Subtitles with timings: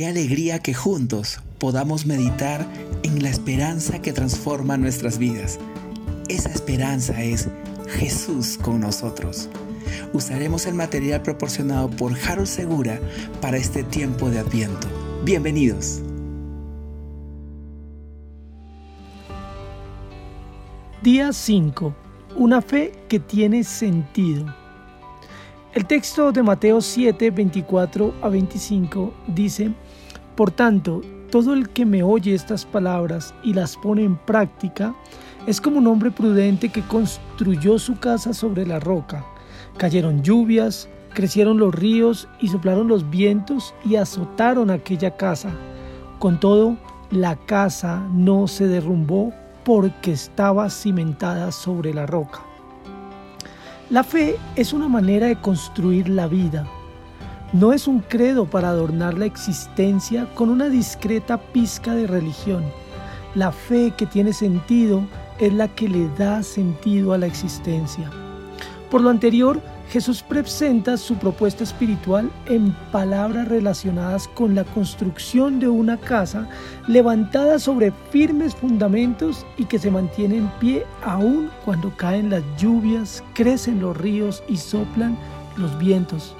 [0.00, 2.66] Qué alegría que juntos podamos meditar
[3.02, 5.58] en la esperanza que transforma nuestras vidas.
[6.30, 7.50] Esa esperanza es
[7.86, 9.50] Jesús con nosotros.
[10.14, 12.98] Usaremos el material proporcionado por Harold Segura
[13.42, 14.88] para este tiempo de Adviento.
[15.22, 16.00] Bienvenidos.
[21.02, 21.94] Día 5.
[22.36, 24.59] Una fe que tiene sentido.
[25.80, 29.72] El texto de Mateo 7, 24 a 25 dice,
[30.36, 34.94] Por tanto, todo el que me oye estas palabras y las pone en práctica,
[35.46, 39.24] es como un hombre prudente que construyó su casa sobre la roca.
[39.78, 45.50] Cayeron lluvias, crecieron los ríos y soplaron los vientos y azotaron aquella casa.
[46.18, 46.76] Con todo,
[47.10, 49.32] la casa no se derrumbó
[49.64, 52.49] porque estaba cimentada sobre la roca.
[53.90, 56.64] La fe es una manera de construir la vida.
[57.52, 62.62] No es un credo para adornar la existencia con una discreta pizca de religión.
[63.34, 65.02] La fe que tiene sentido
[65.40, 68.08] es la que le da sentido a la existencia.
[68.92, 69.60] Por lo anterior,
[69.90, 76.48] Jesús presenta su propuesta espiritual en palabras relacionadas con la construcción de una casa
[76.86, 83.24] levantada sobre firmes fundamentos y que se mantiene en pie aun cuando caen las lluvias,
[83.34, 85.18] crecen los ríos y soplan
[85.56, 86.36] los vientos.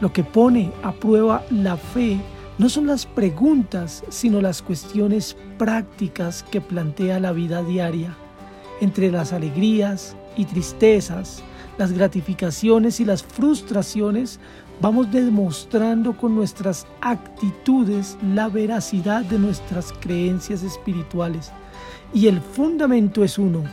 [0.00, 2.20] Lo que pone a prueba la fe
[2.58, 8.14] no son las preguntas, sino las cuestiones prácticas que plantea la vida diaria,
[8.80, 11.42] entre las alegrías y tristezas,
[11.78, 14.38] las gratificaciones y las frustraciones,
[14.80, 21.52] vamos demostrando con nuestras actitudes la veracidad de nuestras creencias espirituales.
[22.12, 23.64] Y el fundamento es uno,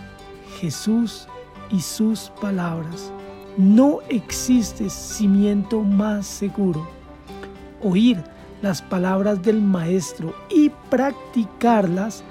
[0.59, 1.27] Jesús
[1.71, 3.11] y sus palabras.
[3.57, 6.87] No existe cimiento más seguro.
[7.81, 8.23] Oír
[8.61, 12.23] las palabras del Maestro y practicarlas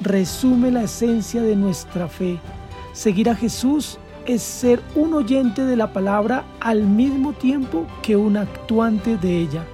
[0.00, 2.38] resume la esencia de nuestra fe.
[2.92, 8.36] Seguir a Jesús es ser un oyente de la palabra al mismo tiempo que un
[8.36, 9.64] actuante de ella.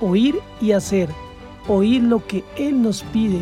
[0.00, 1.08] Oír y hacer.
[1.68, 3.40] Oír lo que Él nos pide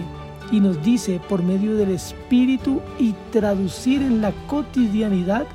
[0.50, 5.46] y nos dice por medio del Espíritu y traducir en la cotidianidad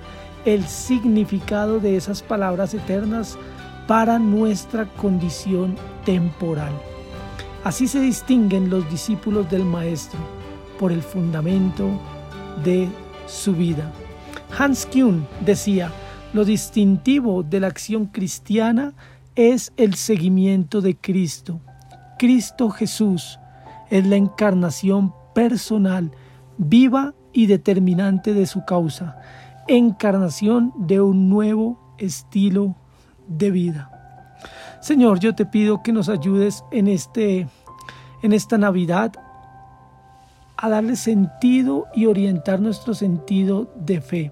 [0.45, 3.37] el significado de esas palabras eternas
[3.87, 5.75] para nuestra condición
[6.05, 6.71] temporal.
[7.63, 10.19] Así se distinguen los discípulos del Maestro
[10.79, 11.89] por el fundamento
[12.63, 12.89] de
[13.25, 13.91] su vida.
[14.57, 15.91] Hans Kuhn decía,
[16.31, 18.93] lo distintivo de la acción cristiana
[19.35, 21.59] es el seguimiento de Cristo.
[22.19, 23.39] Cristo Jesús
[23.89, 26.11] es la encarnación personal,
[26.57, 29.17] viva y determinante de su causa,
[29.67, 32.75] encarnación de un nuevo estilo
[33.27, 33.89] de vida.
[34.81, 37.47] Señor, yo te pido que nos ayudes en este
[38.21, 39.13] en esta Navidad
[40.63, 44.31] a darle sentido y orientar nuestro sentido de fe,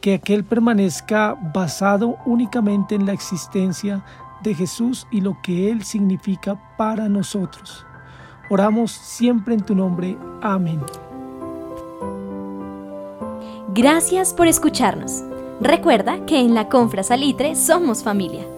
[0.00, 4.04] que aquel permanezca basado únicamente en la existencia
[4.44, 7.84] de Jesús y lo que Él significa para nosotros.
[8.48, 10.16] Oramos siempre en tu nombre.
[10.40, 10.80] Amén.
[13.74, 15.24] Gracias por escucharnos.
[15.60, 18.55] Recuerda que en la Confra Salitre somos familia.